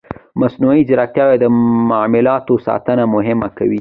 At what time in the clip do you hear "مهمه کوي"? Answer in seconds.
3.15-3.69